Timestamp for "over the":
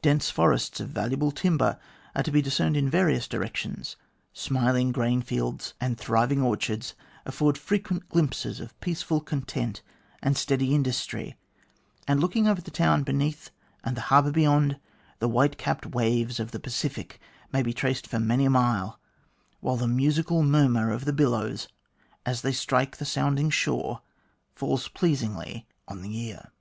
12.48-12.70